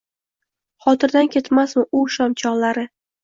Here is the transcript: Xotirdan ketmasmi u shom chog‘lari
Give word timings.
Xotirdan 0.85 1.29
ketmasmi 1.35 1.85
u 1.99 2.03
shom 2.17 2.33
chog‘lari 2.43 2.89